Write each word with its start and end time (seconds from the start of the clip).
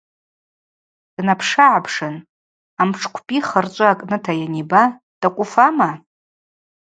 Днапшыгӏапшын 1.15 2.15
амшӏкӏвпӏи 2.81 3.39
хырчӏвы 3.47 3.85
акӏныта 3.91 4.33
йаниба:– 4.39 4.83
Тӏакӏв 5.19 5.39
уфама? 5.43 5.89